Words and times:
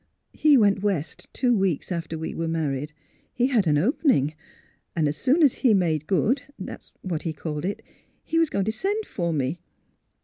He 0.33 0.57
went 0.57 0.81
West 0.81 1.31
two 1.31 1.55
weeks 1.55 1.91
after 1.91 2.17
we 2.17 2.33
were 2.33 2.47
married. 2.47 2.91
He 3.31 3.45
had 3.49 3.67
an 3.67 3.77
opening. 3.77 4.33
And 4.95 5.07
as 5.07 5.15
soon 5.15 5.43
as 5.43 5.53
he' 5.61 5.75
made 5.75 6.07
good 6.07 6.41
'—that's 6.57 6.91
what 7.03 7.21
he 7.21 7.33
called 7.33 7.65
it— 7.65 7.83
he 8.23 8.39
was 8.39 8.49
going 8.49 8.65
to 8.65 8.71
send 8.71 9.05
for 9.05 9.31
me. 9.31 9.59